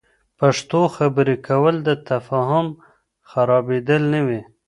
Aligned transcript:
پښتو 0.39 0.81
خبرې 0.95 1.35
کول، 1.47 1.75
د 1.87 1.89
تفهم 2.07 2.67
خرابیدل 3.29 4.01
نه 4.13 4.19
وي. 4.27 4.41